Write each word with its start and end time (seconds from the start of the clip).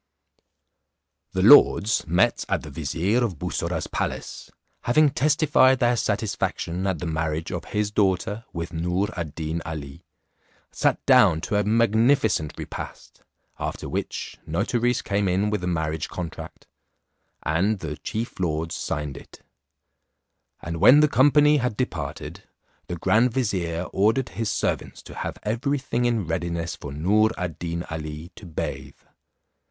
The 1.33 1.43
lords 1.43 2.07
met 2.07 2.43
at 2.49 2.63
the 2.63 2.71
vizier 2.71 3.23
of 3.23 3.37
Bussorah's 3.37 3.85
palace, 3.85 4.49
having 4.85 5.11
testified 5.11 5.77
their 5.77 5.95
satisfaction 5.95 6.87
at 6.87 6.97
the 6.97 7.05
marriage 7.05 7.51
of 7.51 7.65
his 7.65 7.91
daughter 7.91 8.43
with 8.51 8.73
Noor 8.73 9.09
ad 9.15 9.35
Deen 9.35 9.61
Ali, 9.63 10.03
sat 10.71 11.05
down 11.05 11.39
to 11.41 11.55
a 11.55 11.63
magnificent 11.63 12.53
repast, 12.57 13.21
after 13.59 13.87
which, 13.87 14.39
notaries 14.47 15.03
came 15.03 15.27
in 15.27 15.51
with 15.51 15.61
the 15.61 15.67
marriage 15.67 16.09
contrast, 16.09 16.65
and 17.43 17.77
the 17.77 17.95
chief 17.97 18.39
lords 18.39 18.73
signed 18.73 19.15
it; 19.17 19.43
and 20.63 20.77
when 20.77 21.01
the 21.01 21.07
company 21.07 21.57
had 21.57 21.77
departed, 21.77 22.41
the 22.87 22.95
grand 22.97 23.31
vizier 23.31 23.83
ordered 23.93 24.29
his 24.29 24.49
servants 24.51 25.03
to 25.03 25.13
have 25.13 25.37
every 25.43 25.77
thing 25.77 26.05
in 26.05 26.25
readiness 26.25 26.75
for 26.75 26.91
Noor 26.91 27.29
ad 27.37 27.59
Deen 27.59 27.83
Ali, 27.91 28.31
to 28.35 28.47
bathe. 28.47 28.95